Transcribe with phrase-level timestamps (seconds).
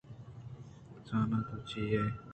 [1.07, 2.03] زاناں تو بلوچے ئے